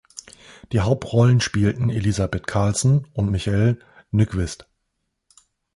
Die 0.71 0.79
Hauptrollen 0.79 1.41
spielten 1.41 1.91
Elisabeth 1.91 2.47
Carlsson 2.47 3.05
und 3.13 3.29
Michael 3.29 3.77
Nyqvist. 4.09 4.67